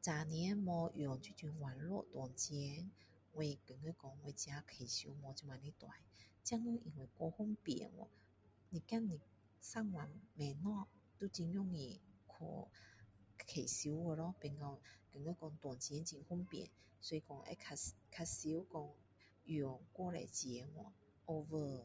[0.00, 0.26] 以前
[0.58, 2.90] 没用这种网络转钱
[3.32, 5.86] 我觉得说我自己开销没这么的大
[6.42, 6.72] 现在
[7.14, 7.92] 太方便
[8.72, 9.20] 去
[9.60, 10.88] 上网买东西
[11.20, 12.34] 都很容易去
[13.38, 14.80] 开销了咯变成
[15.12, 16.68] 觉得说转钱很方便
[17.00, 17.76] 所以会比较常
[18.10, 18.96] 比较常说
[19.44, 20.92] 用太多钱去咯
[21.26, 21.84] over